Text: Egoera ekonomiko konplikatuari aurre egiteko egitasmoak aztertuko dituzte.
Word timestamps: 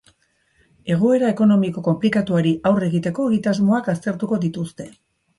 Egoera 0.93 1.27
ekonomiko 1.33 1.83
konplikatuari 1.87 2.53
aurre 2.69 2.87
egiteko 2.91 3.27
egitasmoak 3.33 3.91
aztertuko 3.93 4.41
dituzte. 4.47 4.87